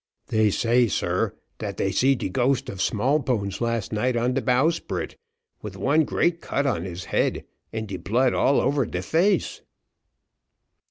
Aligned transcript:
"They 0.29 0.49
say, 0.49 0.87
sir, 0.87 1.35
dat 1.59 1.77
dey 1.77 1.91
see 1.91 2.15
de 2.15 2.27
ghost 2.27 2.69
of 2.69 2.81
Smallbones 2.81 3.61
last 3.61 3.93
night 3.93 4.15
on 4.17 4.33
de 4.33 4.41
bowsprit, 4.41 5.15
with 5.61 5.77
one 5.77 6.05
great 6.05 6.41
cut 6.41 6.65
on 6.65 6.85
his 6.85 7.05
head, 7.05 7.45
and 7.71 7.87
de 7.87 7.97
blood 7.97 8.33
all 8.33 8.59
over 8.59 8.87
de 8.87 9.03
face." 9.03 9.61